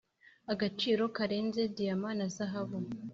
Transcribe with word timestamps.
agaciro 0.53 1.03
karenze 1.15 1.61
diyama 1.75 2.09
na 2.17 2.27
zahabu 2.35 2.77